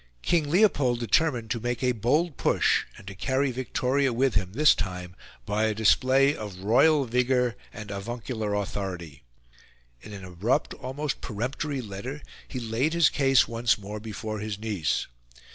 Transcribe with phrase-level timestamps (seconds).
[0.23, 4.73] King Leopold determined to make a bold push, and to carry Victoria with him, this
[4.73, 9.21] time, by a display of royal vigour and avuncular authority.
[10.01, 14.57] In an abrupt, an almost peremptory letter, he laid his case, once more, before his
[14.57, 15.05] niece.